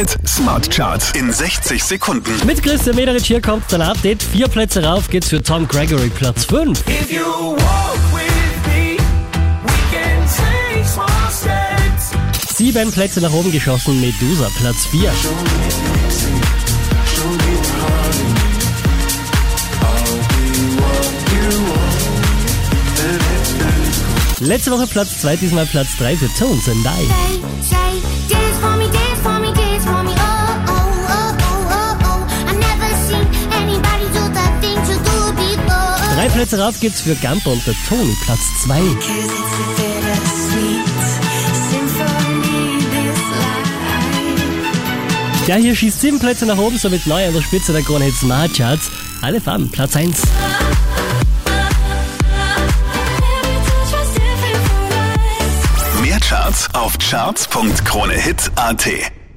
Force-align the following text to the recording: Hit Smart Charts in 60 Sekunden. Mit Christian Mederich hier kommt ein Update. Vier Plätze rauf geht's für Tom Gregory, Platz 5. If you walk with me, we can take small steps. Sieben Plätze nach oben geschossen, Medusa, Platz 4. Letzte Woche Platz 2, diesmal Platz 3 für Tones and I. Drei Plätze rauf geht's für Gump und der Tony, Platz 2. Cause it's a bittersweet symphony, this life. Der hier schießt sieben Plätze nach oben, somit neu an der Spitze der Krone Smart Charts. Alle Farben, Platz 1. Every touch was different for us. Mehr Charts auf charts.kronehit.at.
Hit 0.00 0.16
Smart 0.26 0.70
Charts 0.70 1.12
in 1.12 1.30
60 1.30 1.84
Sekunden. 1.84 2.32
Mit 2.46 2.62
Christian 2.62 2.96
Mederich 2.96 3.26
hier 3.26 3.42
kommt 3.42 3.70
ein 3.74 3.82
Update. 3.82 4.22
Vier 4.22 4.48
Plätze 4.48 4.82
rauf 4.82 5.10
geht's 5.10 5.28
für 5.28 5.42
Tom 5.42 5.68
Gregory, 5.68 6.08
Platz 6.08 6.46
5. 6.46 6.82
If 6.88 7.12
you 7.12 7.22
walk 7.22 7.98
with 8.10 8.24
me, 8.66 8.96
we 8.96 9.78
can 9.92 10.24
take 10.24 10.88
small 10.88 11.06
steps. 11.30 12.12
Sieben 12.56 12.90
Plätze 12.90 13.20
nach 13.20 13.30
oben 13.30 13.52
geschossen, 13.52 14.00
Medusa, 14.00 14.48
Platz 14.58 14.86
4. 14.86 15.12
Letzte 24.40 24.70
Woche 24.70 24.86
Platz 24.86 25.20
2, 25.20 25.36
diesmal 25.36 25.66
Platz 25.66 25.88
3 25.98 26.16
für 26.16 26.28
Tones 26.38 26.66
and 26.70 26.86
I. 26.86 27.30
Drei 36.20 36.28
Plätze 36.28 36.58
rauf 36.58 36.78
geht's 36.78 37.00
für 37.00 37.14
Gump 37.14 37.46
und 37.46 37.66
der 37.66 37.72
Tony, 37.88 38.14
Platz 38.22 38.40
2. 38.64 38.78
Cause 38.78 38.90
it's 38.90 39.08
a 39.08 39.12
bittersweet 39.74 40.86
symphony, 41.70 42.78
this 42.90 43.18
life. 43.40 43.70
Der 45.46 45.56
hier 45.56 45.74
schießt 45.74 45.98
sieben 45.98 46.18
Plätze 46.18 46.44
nach 46.44 46.58
oben, 46.58 46.76
somit 46.76 47.06
neu 47.06 47.26
an 47.26 47.32
der 47.32 47.40
Spitze 47.40 47.72
der 47.72 47.80
Krone 47.80 48.12
Smart 48.12 48.52
Charts. 48.54 48.90
Alle 49.22 49.40
Farben, 49.40 49.70
Platz 49.70 49.96
1. 49.96 50.20
Every 50.20 50.28
touch 53.64 53.90
was 53.90 54.12
different 54.12 54.68
for 54.68 55.94
us. 55.94 56.02
Mehr 56.02 56.20
Charts 56.20 56.68
auf 56.74 56.98
charts.kronehit.at. 56.98 59.19